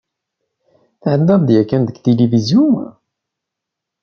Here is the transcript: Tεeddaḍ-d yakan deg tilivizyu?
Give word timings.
Tεeddaḍ-d 1.01 1.49
yakan 1.55 1.81
deg 1.85 1.97
tilivizyu? 2.03 2.65